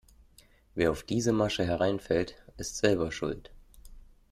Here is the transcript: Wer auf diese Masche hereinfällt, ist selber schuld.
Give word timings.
Wer 0.73 0.89
auf 0.89 1.03
diese 1.03 1.31
Masche 1.31 1.63
hereinfällt, 1.63 2.33
ist 2.57 2.77
selber 2.79 3.11
schuld. 3.11 3.51